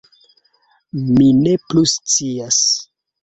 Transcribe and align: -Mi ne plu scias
-Mi 1.17 1.27
ne 1.41 1.53
plu 1.65 1.83
scias 1.93 2.61